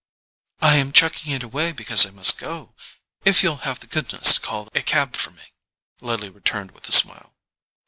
[0.61, 2.73] "I am chucking it away because I must go,
[3.23, 5.43] if you'll have the goodness to call a cab for me,"
[6.01, 7.35] Lily returned with a smile.